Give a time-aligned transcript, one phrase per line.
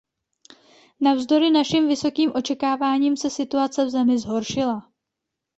[0.99, 4.91] Navzdory našim vysokým očekáváním se situace v zemi zhoršila.